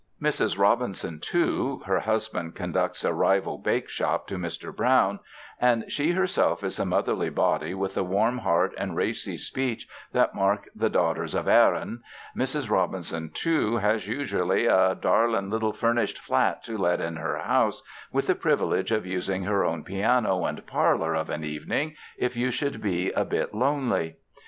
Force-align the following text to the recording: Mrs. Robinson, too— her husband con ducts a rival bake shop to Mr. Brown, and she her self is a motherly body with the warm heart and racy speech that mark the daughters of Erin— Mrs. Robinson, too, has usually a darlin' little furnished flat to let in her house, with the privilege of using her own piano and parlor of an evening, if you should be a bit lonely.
Mrs. 0.19 0.57
Robinson, 0.57 1.19
too— 1.19 1.83
her 1.85 1.99
husband 1.99 2.55
con 2.55 2.71
ducts 2.73 3.05
a 3.05 3.13
rival 3.13 3.59
bake 3.59 3.87
shop 3.87 4.25
to 4.29 4.37
Mr. 4.39 4.75
Brown, 4.75 5.19
and 5.59 5.91
she 5.91 6.13
her 6.13 6.25
self 6.25 6.63
is 6.63 6.79
a 6.79 6.85
motherly 6.87 7.29
body 7.29 7.75
with 7.75 7.93
the 7.93 8.03
warm 8.03 8.39
heart 8.39 8.73
and 8.79 8.95
racy 8.95 9.37
speech 9.37 9.87
that 10.11 10.33
mark 10.33 10.67
the 10.73 10.89
daughters 10.89 11.35
of 11.35 11.47
Erin— 11.47 12.01
Mrs. 12.35 12.67
Robinson, 12.67 13.29
too, 13.29 13.77
has 13.77 14.07
usually 14.07 14.65
a 14.65 14.95
darlin' 14.99 15.51
little 15.51 15.71
furnished 15.71 16.17
flat 16.17 16.63
to 16.63 16.79
let 16.79 16.99
in 16.99 17.17
her 17.17 17.37
house, 17.37 17.83
with 18.11 18.25
the 18.25 18.33
privilege 18.33 18.89
of 18.91 19.05
using 19.05 19.43
her 19.43 19.63
own 19.63 19.83
piano 19.83 20.45
and 20.45 20.65
parlor 20.65 21.13
of 21.13 21.29
an 21.29 21.43
evening, 21.43 21.95
if 22.17 22.35
you 22.35 22.49
should 22.49 22.81
be 22.81 23.11
a 23.11 23.23
bit 23.23 23.53
lonely. 23.53 24.15